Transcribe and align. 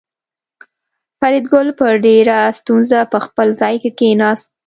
فریدګل 1.19 1.67
په 1.79 1.87
ډېره 2.05 2.37
ستونزه 2.59 2.99
په 3.11 3.17
خپل 3.25 3.47
ځای 3.61 3.75
کې 3.81 3.89
کېناست 3.99 4.49